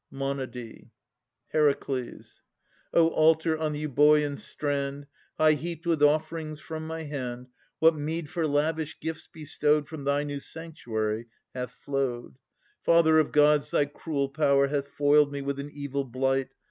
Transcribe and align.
MONODY. 0.09 0.89
HER. 1.49 1.69
O 2.91 3.07
altar 3.09 3.55
on 3.55 3.71
the 3.73 3.81
Euboean 3.85 4.35
strand, 4.35 5.05
High 5.37 5.51
heaped 5.53 5.85
with 5.85 6.01
offerings 6.01 6.59
from 6.59 6.87
my 6.87 7.03
hand, 7.03 7.49
What 7.77 7.93
meed 7.93 8.27
for 8.27 8.47
lavish 8.47 8.99
gifts 8.99 9.29
bestowed 9.31 9.87
From 9.87 10.03
thy 10.03 10.23
new 10.23 10.39
sanctuary 10.39 11.27
hath 11.53 11.73
flowed! 11.73 12.39
Father 12.83 13.19
of 13.19 13.31
Gods! 13.31 13.69
thy 13.69 13.85
cruel 13.85 14.29
power 14.29 14.69
Hath 14.69 14.87
foiled 14.87 15.31
me 15.31 15.43
with 15.43 15.59
an 15.59 15.69
evil 15.71 16.03
blight. 16.03 16.49